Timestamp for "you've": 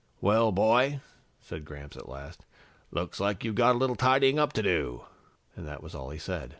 3.43-3.53